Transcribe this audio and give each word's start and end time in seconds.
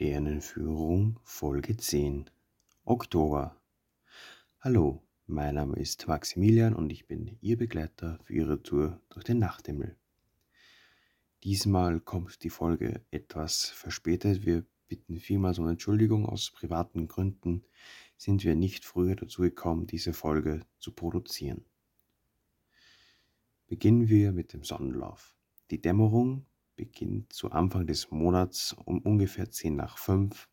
Sternenführung 0.00 1.18
Folge 1.24 1.76
10 1.76 2.30
Oktober 2.84 3.60
Hallo, 4.60 5.02
mein 5.26 5.56
Name 5.56 5.74
ist 5.74 6.06
Maximilian 6.06 6.76
und 6.76 6.92
ich 6.92 7.08
bin 7.08 7.36
Ihr 7.40 7.56
Begleiter 7.56 8.20
für 8.22 8.32
Ihre 8.32 8.62
Tour 8.62 9.00
durch 9.08 9.24
den 9.24 9.40
Nachthimmel. 9.40 9.96
Diesmal 11.42 11.98
kommt 11.98 12.44
die 12.44 12.48
Folge 12.48 13.04
etwas 13.10 13.70
verspätet. 13.70 14.46
Wir 14.46 14.64
bitten 14.86 15.18
vielmals 15.18 15.58
um 15.58 15.66
Entschuldigung. 15.66 16.26
Aus 16.26 16.52
privaten 16.52 17.08
Gründen 17.08 17.64
sind 18.16 18.44
wir 18.44 18.54
nicht 18.54 18.84
früher 18.84 19.16
dazu 19.16 19.42
gekommen, 19.42 19.88
diese 19.88 20.12
Folge 20.12 20.64
zu 20.78 20.92
produzieren. 20.92 21.64
Beginnen 23.66 24.08
wir 24.08 24.30
mit 24.30 24.52
dem 24.52 24.62
Sonnenlauf. 24.62 25.34
Die 25.72 25.82
Dämmerung 25.82 26.46
beginnt 26.78 27.32
zu 27.32 27.50
Anfang 27.50 27.88
des 27.88 28.10
Monats 28.12 28.72
um 28.84 29.00
ungefähr 29.00 29.50
10 29.50 29.74
nach 29.74 29.98
5. 29.98 30.48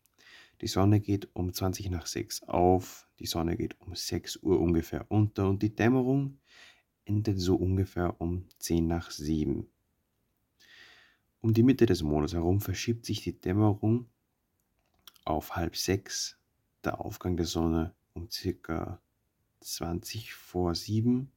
Die 0.60 0.66
Sonne 0.66 1.00
geht 1.00 1.28
um 1.34 1.52
20 1.52 1.88
nach 1.90 2.06
6 2.06 2.42
auf, 2.42 3.08
die 3.20 3.26
Sonne 3.26 3.56
geht 3.56 3.80
um 3.80 3.94
6 3.94 4.42
Uhr 4.42 4.60
ungefähr 4.60 5.06
unter 5.08 5.48
und 5.48 5.62
die 5.62 5.74
Dämmerung 5.74 6.40
endet 7.04 7.38
so 7.38 7.54
ungefähr 7.54 8.20
um 8.20 8.44
10 8.58 8.88
nach 8.88 9.12
7. 9.12 9.68
Um 11.42 11.54
die 11.54 11.62
Mitte 11.62 11.86
des 11.86 12.02
Monats 12.02 12.32
herum 12.32 12.60
verschiebt 12.60 13.06
sich 13.06 13.22
die 13.22 13.40
Dämmerung 13.40 14.06
auf 15.24 15.54
halb 15.54 15.76
6, 15.76 16.36
der 16.82 17.00
Aufgang 17.00 17.36
der 17.36 17.46
Sonne 17.46 17.94
um 18.14 18.28
circa 18.28 19.00
20 19.60 20.34
vor 20.34 20.74
7, 20.74 21.30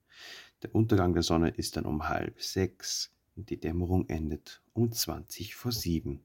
der 0.64 0.73
Untergang 0.73 1.14
der 1.14 1.23
Sonne 1.23 1.50
ist 1.50 1.78
dann 1.78 1.86
um 1.86 2.09
halb 2.09 2.42
6 2.42 3.12
und 3.12 3.19
die 3.46 3.60
Dämmerung 3.60 4.08
endet 4.08 4.62
um 4.74 4.92
20 4.92 5.56
vor 5.56 5.72
7. 5.72 6.24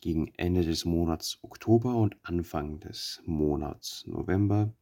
Gegen 0.00 0.32
Ende 0.36 0.64
des 0.64 0.84
Monats 0.84 1.38
Oktober 1.42 1.96
und 1.96 2.16
Anfang 2.22 2.80
des 2.80 3.22
Monats 3.24 4.06
November 4.06 4.74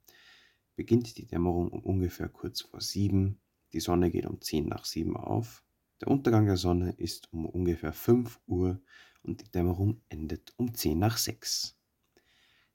beginnt 0.76 1.18
die 1.18 1.26
Dämmerung 1.26 1.68
um 1.68 1.80
ungefähr 1.80 2.28
kurz 2.28 2.62
vor 2.62 2.80
7. 2.80 3.38
Die 3.72 3.80
Sonne 3.80 4.10
geht 4.10 4.26
um 4.26 4.40
10 4.40 4.66
nach 4.66 4.84
7 4.84 5.16
auf. 5.16 5.62
Der 6.00 6.08
Untergang 6.08 6.46
der 6.46 6.56
Sonne 6.56 6.92
ist 6.92 7.32
um 7.32 7.44
ungefähr 7.44 7.92
5 7.92 8.40
Uhr 8.46 8.80
und 9.22 9.42
die 9.42 9.50
Dämmerung 9.50 10.00
endet 10.08 10.54
um 10.56 10.72
10 10.72 10.98
nach 10.98 11.18
6. 11.18 11.76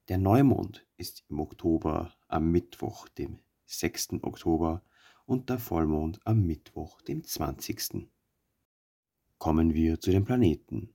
Der 0.08 0.20
Neumond 0.20 0.86
ist 0.98 1.24
im 1.30 1.40
Oktober 1.40 2.14
am 2.28 2.52
Mittwoch, 2.52 3.08
dem 3.08 3.40
6. 3.66 4.22
Oktober 4.22 4.84
und 5.26 5.50
der 5.50 5.59
Vollmond 5.59 6.20
am 6.26 6.45
Mittwoch, 6.45 7.02
dem 7.02 7.23
20. 7.23 8.08
Kommen 9.38 9.73
wir 9.73 10.00
zu 10.00 10.12
den 10.12 10.23
Planeten. 10.23 10.94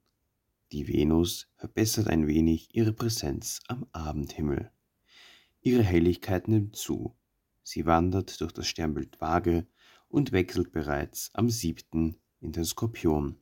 Die 0.73 0.87
Venus 0.87 1.49
verbessert 1.57 2.07
ein 2.07 2.27
wenig 2.27 2.69
ihre 2.73 2.93
Präsenz 2.93 3.61
am 3.67 3.87
Abendhimmel. 3.93 4.71
Ihre 5.63 5.83
Helligkeit 5.83 6.47
nimmt 6.49 6.77
zu. 6.77 7.17
Sie 7.63 7.87
wandert 7.87 8.41
durch 8.41 8.53
das 8.53 8.69
Sternbild 8.69 9.21
Waage 9.21 9.67
und 10.09 10.33
wechselt 10.33 10.73
bereits 10.73 11.31
am 11.35 11.51
7. 11.51 12.17
in 12.41 12.53
den 12.53 12.65
Skorpion, 12.65 13.37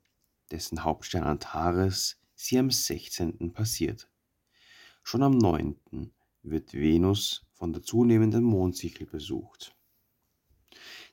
dessen 0.50 0.84
Hauptstern 0.84 1.24
Antares 1.24 2.18
sie 2.34 2.58
am 2.58 2.70
16. 2.70 3.52
passiert. 3.52 4.10
Schon 5.02 5.22
am 5.22 5.36
9. 5.36 5.76
wird 6.42 6.72
Venus 6.72 7.46
von 7.52 7.72
der 7.72 7.82
zunehmenden 7.82 8.44
Mondsichel 8.44 9.06
besucht. 9.06 9.77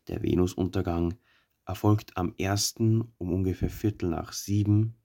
Der 0.08 0.22
Venusuntergang 0.22 1.18
erfolgt 1.66 2.16
am 2.16 2.36
1. 2.40 2.76
um 2.78 3.34
ungefähr 3.34 3.72
Viertel 3.72 4.10
nach 4.10 4.34
7, 4.34 4.96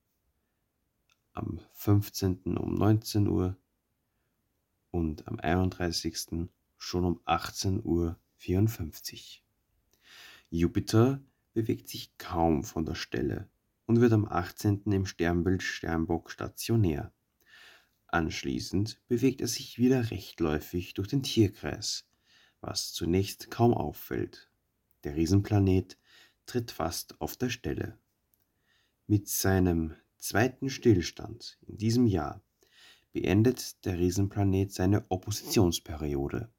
am 1.32 1.58
15. 1.72 2.58
um 2.58 2.74
19 2.74 3.26
Uhr 3.26 3.56
und 4.90 5.26
am 5.26 5.40
31. 5.40 6.50
schon 6.76 7.04
um 7.04 7.20
18 7.24 7.82
Uhr 7.82 8.18
54. 8.34 9.42
Jupiter 10.50 11.22
bewegt 11.54 11.88
sich 11.88 12.18
kaum 12.18 12.62
von 12.62 12.84
der 12.84 12.94
Stelle 12.94 13.48
und 13.86 14.02
wird 14.02 14.12
am 14.12 14.26
18. 14.26 14.82
im 14.92 15.06
Sternbild 15.06 15.62
Sternbock 15.62 16.30
stationär. 16.30 17.10
Anschließend 18.06 19.00
bewegt 19.08 19.40
er 19.40 19.48
sich 19.48 19.78
wieder 19.78 20.10
rechtläufig 20.10 20.92
durch 20.92 21.08
den 21.08 21.22
Tierkreis, 21.22 22.06
was 22.60 22.92
zunächst 22.92 23.50
kaum 23.50 23.72
auffällt. 23.72 24.49
Der 25.04 25.16
Riesenplanet 25.16 25.98
tritt 26.46 26.70
fast 26.70 27.20
auf 27.20 27.36
der 27.36 27.48
Stelle. 27.48 27.98
Mit 29.06 29.28
seinem 29.28 29.94
zweiten 30.18 30.68
Stillstand 30.68 31.58
in 31.66 31.78
diesem 31.78 32.06
Jahr 32.06 32.42
beendet 33.12 33.84
der 33.84 33.98
Riesenplanet 33.98 34.72
seine 34.72 35.04
Oppositionsperiode. 35.10 36.52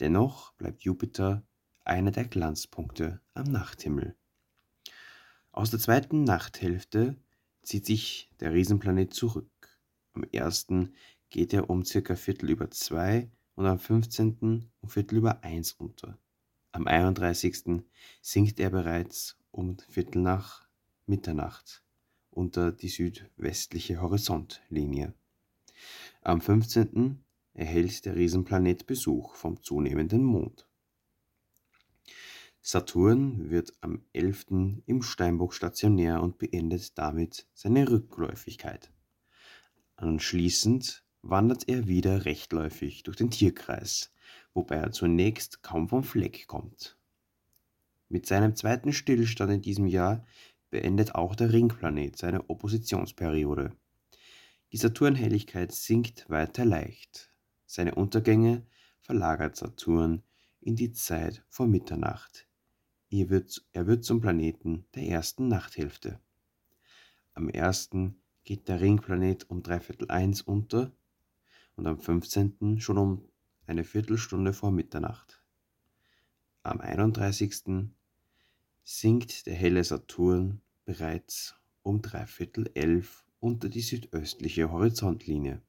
Dennoch 0.00 0.52
bleibt 0.54 0.82
Jupiter 0.82 1.46
einer 1.84 2.10
der 2.10 2.26
Glanzpunkte 2.26 3.20
am 3.34 3.44
Nachthimmel. 3.44 4.16
Aus 5.52 5.70
der 5.70 5.80
zweiten 5.80 6.24
Nachthälfte 6.24 7.16
zieht 7.62 7.86
sich 7.86 8.28
der 8.40 8.52
Riesenplanet 8.52 9.14
zurück. 9.14 9.78
Am 10.12 10.24
ersten 10.24 10.94
geht 11.30 11.54
er 11.54 11.70
um 11.70 11.84
circa 11.84 12.16
Viertel 12.16 12.50
über 12.50 12.70
zwei 12.70 13.30
und 13.54 13.66
am 13.66 13.78
15. 13.78 14.70
um 14.80 14.88
Viertel 14.88 15.18
über 15.18 15.42
eins 15.42 15.72
unter. 15.72 16.18
Am 16.76 16.86
31. 16.86 17.82
sinkt 18.20 18.60
er 18.60 18.68
bereits 18.68 19.38
um 19.50 19.78
Viertel 19.88 20.20
nach 20.20 20.68
Mitternacht 21.06 21.82
unter 22.28 22.70
die 22.70 22.90
südwestliche 22.90 24.02
Horizontlinie. 24.02 25.14
Am 26.20 26.42
15. 26.42 27.24
erhält 27.54 28.04
der 28.04 28.16
Riesenplanet 28.16 28.86
Besuch 28.86 29.36
vom 29.36 29.62
zunehmenden 29.62 30.22
Mond. 30.22 30.68
Saturn 32.60 33.48
wird 33.48 33.72
am 33.80 34.02
11. 34.12 34.82
im 34.84 35.00
Steinbock 35.00 35.54
stationär 35.54 36.22
und 36.22 36.36
beendet 36.36 36.98
damit 36.98 37.46
seine 37.54 37.90
Rückläufigkeit. 37.90 38.92
Anschließend 39.96 41.06
wandert 41.22 41.70
er 41.70 41.88
wieder 41.88 42.26
rechtläufig 42.26 43.02
durch 43.02 43.16
den 43.16 43.30
Tierkreis, 43.30 44.12
wobei 44.56 44.76
er 44.76 44.90
zunächst 44.90 45.62
kaum 45.62 45.88
vom 45.88 46.02
Fleck 46.02 46.46
kommt. 46.46 46.96
Mit 48.08 48.26
seinem 48.26 48.56
zweiten 48.56 48.92
Stillstand 48.92 49.52
in 49.52 49.60
diesem 49.60 49.86
Jahr 49.86 50.24
beendet 50.70 51.14
auch 51.14 51.36
der 51.36 51.52
Ringplanet 51.52 52.16
seine 52.16 52.48
Oppositionsperiode. 52.48 53.76
Die 54.72 54.78
Saturnhelligkeit 54.78 55.72
sinkt 55.72 56.28
weiter 56.30 56.64
leicht. 56.64 57.30
Seine 57.66 57.94
Untergänge 57.94 58.66
verlagert 59.02 59.56
Saturn 59.56 60.22
in 60.60 60.74
die 60.74 60.92
Zeit 60.92 61.44
vor 61.48 61.66
Mitternacht. 61.66 62.48
Er 63.10 63.28
wird, 63.28 63.64
er 63.72 63.86
wird 63.86 64.04
zum 64.04 64.20
Planeten 64.20 64.86
der 64.94 65.04
ersten 65.04 65.48
Nachthälfte. 65.48 66.18
Am 67.34 67.50
ersten 67.50 68.22
geht 68.44 68.68
der 68.68 68.80
Ringplanet 68.80 69.50
um 69.50 69.62
dreiviertel 69.62 70.10
eins 70.10 70.40
unter 70.40 70.92
und 71.76 71.86
am 71.86 72.00
15. 72.00 72.80
schon 72.80 72.96
um 72.96 73.28
eine 73.66 73.84
Viertelstunde 73.84 74.52
vor 74.52 74.70
Mitternacht. 74.70 75.42
Am 76.62 76.80
31. 76.80 77.88
sinkt 78.84 79.46
der 79.46 79.54
helle 79.54 79.82
Saturn 79.82 80.60
bereits 80.84 81.56
um 81.82 82.00
dreiviertel 82.00 82.70
elf 82.74 83.24
unter 83.40 83.68
die 83.68 83.80
südöstliche 83.80 84.70
Horizontlinie. 84.70 85.62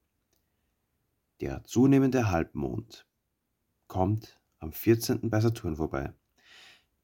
Der 1.41 1.63
zunehmende 1.63 2.29
Halbmond 2.29 3.07
kommt 3.87 4.39
am 4.59 4.71
14. 4.71 5.29
bei 5.29 5.41
Saturn 5.41 5.75
vorbei. 5.75 6.13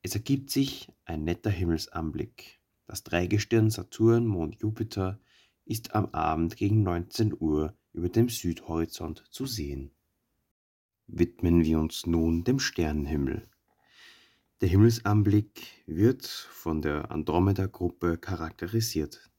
Es 0.01 0.15
ergibt 0.15 0.49
sich 0.49 0.91
ein 1.05 1.23
netter 1.23 1.51
Himmelsanblick. 1.51 2.59
Das 2.85 3.03
Dreigestirn 3.03 3.69
Saturn, 3.69 4.27
Mond, 4.27 4.61
Jupiter 4.61 5.19
ist 5.65 5.95
am 5.95 6.07
Abend 6.13 6.57
gegen 6.57 6.83
19 6.83 7.35
Uhr 7.39 7.75
über 7.93 8.09
dem 8.09 8.29
Südhorizont 8.29 9.23
zu 9.29 9.45
sehen 9.45 9.91
widmen 11.07 11.63
wir 11.63 11.79
uns 11.79 12.05
nun 12.05 12.43
dem 12.43 12.59
Sternenhimmel. 12.59 13.49
Der 14.61 14.69
Himmelsanblick 14.69 15.83
wird 15.85 16.25
von 16.25 16.81
der 16.81 17.11
Andromeda-Gruppe 17.11 18.17
charakterisiert. 18.17 19.29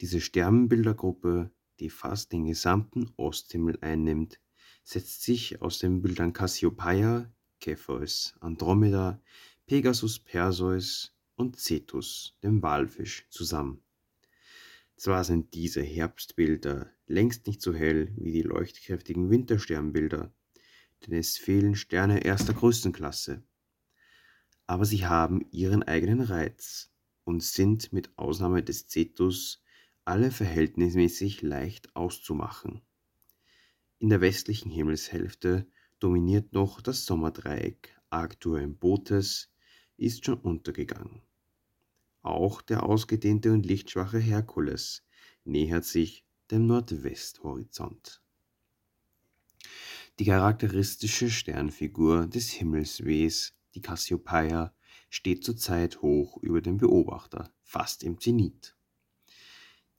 Diese 0.00 0.20
Sternbildergruppe, 0.20 1.50
die 1.80 1.90
fast 1.90 2.32
den 2.32 2.44
gesamten 2.44 3.10
Osthimmel 3.16 3.78
einnimmt, 3.80 4.40
setzt 4.82 5.22
sich 5.22 5.62
aus 5.62 5.78
den 5.78 6.02
Bildern 6.02 6.32
Cassiopeia, 6.32 7.32
Cepheus, 7.62 8.34
Andromeda, 8.40 9.20
Pegasus 9.66 10.18
Perseus 10.18 11.14
und 11.36 11.58
Cetus, 11.58 12.36
dem 12.42 12.62
Walfisch, 12.62 13.26
zusammen. 13.30 13.82
Zwar 14.96 15.22
sind 15.22 15.54
diese 15.54 15.82
Herbstbilder 15.82 16.90
längst 17.06 17.46
nicht 17.46 17.62
so 17.62 17.72
hell 17.72 18.12
wie 18.16 18.32
die 18.32 18.42
leuchtkräftigen 18.42 19.30
Wintersternbilder, 19.30 20.32
denn 21.06 21.14
es 21.14 21.36
fehlen 21.38 21.74
Sterne 21.74 22.24
erster 22.24 22.54
Größenklasse. 22.54 23.42
Aber 24.66 24.84
sie 24.84 25.06
haben 25.06 25.46
ihren 25.50 25.82
eigenen 25.82 26.20
Reiz 26.20 26.90
und 27.24 27.42
sind 27.42 27.92
mit 27.92 28.16
Ausnahme 28.16 28.62
des 28.62 28.88
Cetus 28.88 29.62
alle 30.04 30.30
verhältnismäßig 30.30 31.42
leicht 31.42 31.94
auszumachen. 31.94 32.82
In 33.98 34.08
der 34.08 34.20
westlichen 34.20 34.70
Himmelshälfte 34.70 35.66
dominiert 35.98 36.52
noch 36.52 36.80
das 36.80 37.04
Sommerdreieck. 37.04 37.94
Arctur 38.10 38.60
im 38.60 38.76
Bootes 38.78 39.52
ist 39.96 40.24
schon 40.24 40.38
untergegangen. 40.38 41.20
Auch 42.22 42.62
der 42.62 42.84
ausgedehnte 42.84 43.52
und 43.52 43.66
lichtschwache 43.66 44.18
Herkules 44.18 45.04
nähert 45.44 45.84
sich 45.84 46.24
dem 46.50 46.66
Nordwesthorizont. 46.66 48.22
Die 50.18 50.24
charakteristische 50.24 51.30
Sternfigur 51.30 52.26
des 52.26 52.50
Himmelswehs, 52.50 53.54
die 53.76 53.80
Cassiopeia, 53.80 54.74
steht 55.10 55.44
zurzeit 55.44 56.02
hoch 56.02 56.38
über 56.42 56.60
dem 56.60 56.78
Beobachter, 56.78 57.52
fast 57.62 58.02
im 58.02 58.18
Zenit. 58.18 58.74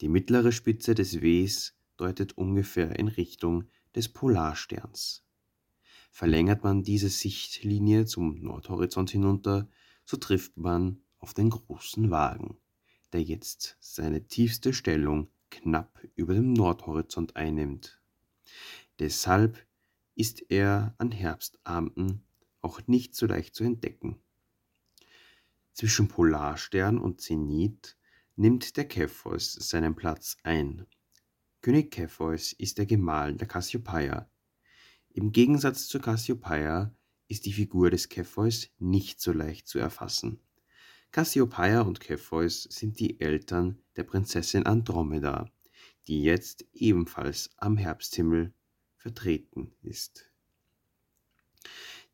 Die 0.01 0.09
mittlere 0.09 0.51
Spitze 0.51 0.93
des 0.93 1.21
Ws 1.21 1.73
deutet 1.95 2.37
ungefähr 2.37 2.99
in 2.99 3.07
Richtung 3.07 3.69
des 3.95 4.09
Polarsterns. 4.09 5.23
Verlängert 6.11 6.65
man 6.65 6.83
diese 6.83 7.07
Sichtlinie 7.07 8.05
zum 8.05 8.41
Nordhorizont 8.41 9.11
hinunter, 9.11 9.69
so 10.03 10.17
trifft 10.17 10.57
man 10.57 11.01
auf 11.19 11.33
den 11.33 11.49
großen 11.49 12.11
Wagen, 12.11 12.57
der 13.13 13.23
jetzt 13.23 13.77
seine 13.79 14.27
tiefste 14.27 14.73
Stellung 14.73 15.29
knapp 15.49 16.05
über 16.15 16.33
dem 16.33 16.51
Nordhorizont 16.51 17.37
einnimmt. 17.37 18.01
Deshalb 18.99 19.65
ist 20.19 20.51
er 20.51 20.93
an 20.97 21.11
Herbstabenden 21.11 22.25
auch 22.59 22.81
nicht 22.87 23.15
so 23.15 23.25
leicht 23.25 23.55
zu 23.55 23.63
entdecken. 23.63 24.19
Zwischen 25.71 26.09
Polarstern 26.09 26.97
und 26.97 27.21
Zenit 27.21 27.95
nimmt 28.35 28.75
der 28.75 28.85
Kepheus 28.85 29.53
seinen 29.53 29.95
Platz 29.95 30.35
ein. 30.43 30.85
König 31.61 31.91
Kepheus 31.91 32.51
ist 32.51 32.79
der 32.79 32.85
Gemahl 32.85 33.33
der 33.35 33.47
Cassiopeia. 33.47 34.29
Im 35.11 35.31
Gegensatz 35.31 35.87
zur 35.87 36.01
Cassiopeia 36.01 36.93
ist 37.29 37.45
die 37.45 37.53
Figur 37.53 37.89
des 37.89 38.09
Kepheus 38.09 38.67
nicht 38.77 39.21
so 39.21 39.31
leicht 39.31 39.69
zu 39.69 39.79
erfassen. 39.79 40.41
Cassiopeia 41.11 41.79
und 41.79 42.01
Kepheus 42.01 42.63
sind 42.63 42.99
die 42.99 43.21
Eltern 43.21 43.81
der 43.95 44.03
Prinzessin 44.03 44.65
Andromeda, 44.65 45.49
die 46.07 46.23
jetzt 46.23 46.65
ebenfalls 46.73 47.51
am 47.55 47.77
Herbsthimmel 47.77 48.53
vertreten 48.99 49.71
ist. 49.81 50.29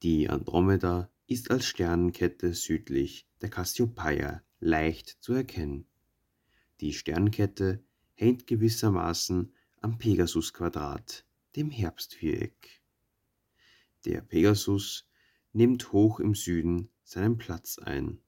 Die 0.03 0.29
Andromeda 0.29 1.09
ist 1.27 1.51
als 1.51 1.65
Sternenkette 1.65 2.53
südlich 2.53 3.27
der 3.41 3.49
Cassiopeia 3.49 4.43
leicht 4.59 5.17
zu 5.19 5.33
erkennen. 5.33 5.87
Die 6.81 6.93
Sternkette 6.93 7.83
hängt 8.13 8.47
gewissermaßen 8.47 9.53
am 9.81 9.97
Pegasus-Quadrat, 9.97 11.25
dem 11.55 11.71
Herbstviereck. 11.71 12.81
Der 14.05 14.21
Pegasus 14.21 15.09
nimmt 15.53 15.91
hoch 15.91 16.19
im 16.19 16.35
Süden 16.35 16.89
seinen 17.03 17.37
Platz 17.37 17.79
ein. 17.79 18.19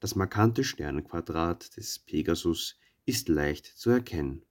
Das 0.00 0.14
markante 0.14 0.64
Sternenquadrat 0.64 1.76
des 1.76 1.98
Pegasus 1.98 2.78
ist 3.04 3.28
leicht 3.28 3.66
zu 3.66 3.90
erkennen. 3.90 4.42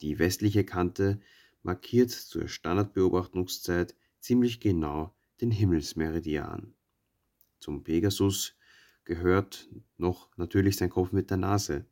Die 0.00 0.18
westliche 0.18 0.64
Kante 0.64 1.20
markiert 1.68 2.10
zur 2.10 2.48
Standardbeobachtungszeit 2.48 3.94
ziemlich 4.20 4.58
genau 4.58 5.14
den 5.42 5.50
Himmelsmeridian. 5.50 6.72
Zum 7.60 7.84
Pegasus 7.84 8.56
gehört 9.04 9.68
noch 9.98 10.34
natürlich 10.38 10.78
sein 10.78 10.88
Kopf 10.88 11.12
mit 11.12 11.28
der 11.28 11.36
Nase, 11.36 11.84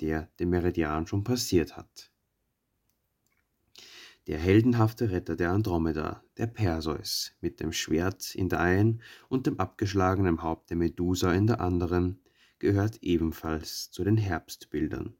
der 0.00 0.30
den 0.40 0.48
Meridian 0.48 1.06
schon 1.06 1.22
passiert 1.22 1.76
hat. 1.76 2.12
Der 4.26 4.38
heldenhafte 4.38 5.10
Retter 5.10 5.36
der 5.36 5.50
Andromeda, 5.50 6.24
der 6.38 6.46
Perseus, 6.46 7.32
mit 7.42 7.60
dem 7.60 7.74
Schwert 7.74 8.34
in 8.34 8.48
der 8.48 8.60
einen 8.60 9.02
und 9.28 9.46
dem 9.46 9.60
abgeschlagenen 9.60 10.42
Haupt 10.42 10.70
der 10.70 10.78
Medusa 10.78 11.30
in 11.34 11.46
der 11.46 11.60
anderen, 11.60 12.22
gehört 12.58 13.02
ebenfalls 13.02 13.90
zu 13.90 14.02
den 14.02 14.16
Herbstbildern. 14.16 15.14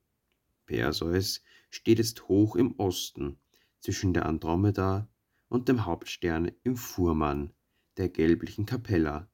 Perseus 0.65 1.43
steht 1.69 1.99
jetzt 1.99 2.29
hoch 2.29 2.57
im 2.57 2.79
Osten 2.79 3.37
zwischen 3.85 4.15
der 4.15 4.25
Andromeda 4.25 5.11
und 5.49 5.69
dem 5.69 5.85
Hauptstern 5.85 6.51
im 6.63 6.75
Fuhrmann 6.75 7.53
der 7.99 8.09
gelblichen 8.09 8.65
Kapella, 8.65 9.29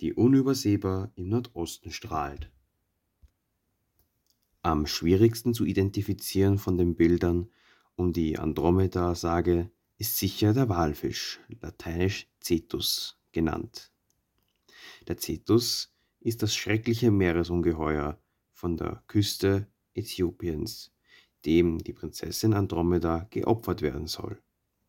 die 0.00 0.12
unübersehbar 0.12 1.12
im 1.14 1.28
Nordosten 1.28 1.92
strahlt. 1.92 2.50
Am 4.60 4.88
schwierigsten 4.88 5.54
zu 5.54 5.64
identifizieren 5.64 6.58
von 6.58 6.76
den 6.76 6.96
Bildern 6.96 7.48
um 7.94 8.12
die 8.12 8.40
Andromeda-Sage 8.40 9.70
ist 9.98 10.18
sicher 10.18 10.52
der 10.52 10.68
Walfisch, 10.68 11.38
lateinisch 11.60 12.26
Cetus 12.42 13.20
genannt. 13.30 13.92
Der 15.06 15.16
Cetus 15.16 15.94
ist 16.18 16.42
das 16.42 16.56
schreckliche 16.56 17.12
Meeresungeheuer 17.12 18.20
von 18.50 18.76
der 18.76 19.04
Küste 19.06 19.68
Äthiopiens, 19.94 20.91
dem 21.44 21.78
die 21.78 21.92
Prinzessin 21.92 22.54
Andromeda 22.54 23.26
geopfert 23.30 23.82
werden 23.82 24.06
soll. 24.06 24.40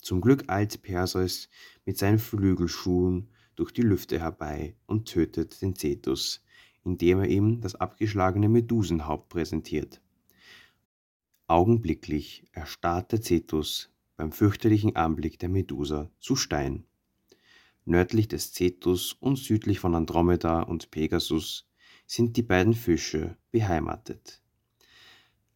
Zum 0.02 0.22
Glück 0.22 0.44
eilt 0.48 0.82
Perseus 0.82 1.50
mit 1.86 1.98
seinen 1.98 2.20
Flügelschuhen 2.20 3.30
durch 3.56 3.72
die 3.72 3.82
Lüfte 3.82 4.20
herbei 4.20 4.76
und 4.86 5.08
tötet 5.08 5.62
den 5.62 5.76
Cetus, 5.76 6.44
indem 6.84 7.20
er 7.20 7.28
ihm 7.28 7.62
das 7.62 7.76
abgeschlagene 7.76 8.50
Medusenhaupt 8.50 9.30
präsentiert. 9.30 10.02
Augenblicklich 11.48 12.46
erstarrt 12.52 13.12
der 13.12 13.22
Cetus 13.22 13.90
beim 14.18 14.32
fürchterlichen 14.32 14.96
Anblick 14.96 15.40
der 15.40 15.50
Medusa 15.50 16.10
zu 16.20 16.36
Stein. 16.36 16.86
Nördlich 17.86 18.28
des 18.28 18.54
Cetus 18.54 19.14
und 19.14 19.38
südlich 19.38 19.80
von 19.80 19.96
Andromeda 19.96 20.62
und 20.62 20.92
Pegasus 20.92 21.68
sind 22.06 22.38
die 22.38 22.44
beiden 22.44 22.74
Fische 22.74 23.38
beheimatet. 23.52 24.43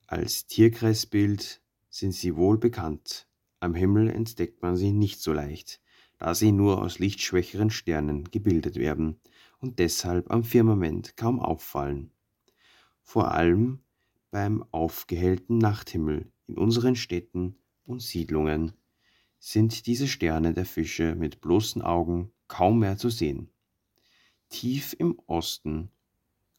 Als 0.10 0.46
Tierkreisbild 0.48 1.62
sind 1.90 2.14
sie 2.14 2.38
wohl 2.38 2.58
bekannt. 2.58 3.28
Am 3.60 3.76
Himmel 3.76 4.10
entdeckt 4.10 4.62
man 4.62 4.78
sie 4.78 4.94
nicht 4.94 5.20
so 5.20 5.34
leicht, 5.34 5.82
da 6.18 6.34
sie 6.34 6.54
nur 6.54 6.82
aus 6.82 7.00
lichtschwächeren 7.00 7.70
Sternen 7.70 8.24
gebildet 8.32 8.78
werden 8.78 9.20
und 9.60 9.80
deshalb 9.80 10.32
am 10.32 10.46
Firmament 10.46 11.18
kaum 11.18 11.42
auffallen. 11.42 12.12
Vor 13.02 13.32
allem 13.32 13.80
beim 14.32 14.64
aufgehellten 14.72 15.58
Nachthimmel 15.58 16.32
in 16.48 16.58
unseren 16.58 16.96
Städten 16.96 17.58
und 17.84 18.02
Siedlungen 18.02 18.72
sind 19.40 19.88
diese 19.88 20.08
Sterne 20.08 20.54
der 20.54 20.66
Fische 20.66 21.16
mit 21.16 21.42
bloßen 21.42 21.82
Augen 21.82 22.32
kaum 22.48 22.80
mehr 22.80 22.98
zu 22.98 23.10
sehen. 23.10 23.50
Tief 24.48 24.96
im 24.98 25.20
Osten 25.28 25.92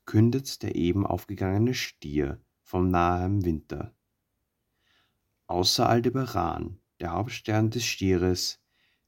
kündet 0.04 0.62
der 0.62 0.74
eben 0.74 1.06
aufgegangene 1.06 1.72
Stier 1.72 2.42
vom 2.68 2.90
nahen 2.90 3.46
Winter. 3.46 3.94
Außer 5.46 5.88
Aldebaran, 5.88 6.78
der 7.00 7.12
Hauptstern 7.12 7.70
des 7.70 7.86
Stieres, 7.86 8.60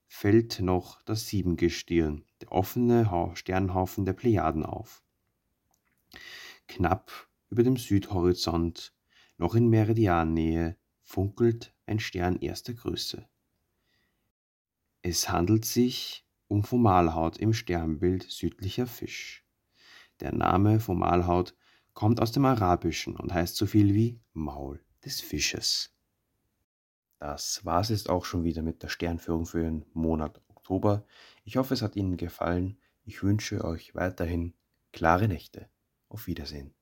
fällt 0.07 0.61
noch 0.61 1.03
das 1.03 1.27
Siebengestirn, 1.27 2.25
der 2.41 2.53
offene 2.53 3.07
Sternhaufen 3.35 4.07
der 4.07 4.15
Plejaden 4.15 4.65
auf. 4.65 5.03
Knapp 6.69 7.29
über 7.51 7.63
dem 7.63 7.77
Südhorizont, 7.77 8.95
noch 9.37 9.55
in 9.55 9.69
Meridiannähe, 9.69 10.79
funkelt 11.03 11.75
ein 11.85 12.01
Stern 12.01 12.37
erster 12.37 12.73
Größe. 12.73 13.29
Es 15.03 15.29
handelt 15.29 15.67
sich 15.67 16.27
um 16.49 16.65
Formalhaut 16.65 17.37
im 17.37 17.53
Sternbild 17.53 18.23
südlicher 18.23 18.87
Fisch. 18.87 19.45
Der 20.21 20.33
Name 20.33 20.81
Formalhaut 20.81 21.55
kommt 22.01 22.23
aus 22.23 22.33
dem 22.33 22.47
Arabischen 22.47 23.15
und 23.15 23.35
heißt 23.35 23.57
so 23.57 23.67
viel 23.67 23.93
wie 23.93 24.19
Maul 24.33 24.83
des 25.05 25.21
Fisches. 25.21 25.95
Das 27.19 27.67
war 27.67 27.83
es 27.83 27.91
jetzt 27.91 28.09
auch 28.09 28.25
schon 28.25 28.43
wieder 28.43 28.63
mit 28.63 28.83
der 28.83 28.89
Sternführung 28.89 29.45
für 29.45 29.63
den 29.63 29.85
Monat 29.93 30.41
Oktober. 30.49 31.05
Ich 31.45 31.59
hoffe, 31.59 31.75
es 31.75 31.83
hat 31.83 31.97
Ihnen 31.97 32.17
gefallen. 32.17 32.79
Ich 33.05 33.23
wünsche 33.23 33.63
euch 33.63 33.95
weiterhin 33.95 34.55
klare 34.93 35.29
Nächte. 35.29 35.69
Auf 36.09 36.27
Wiedersehen. 36.27 36.73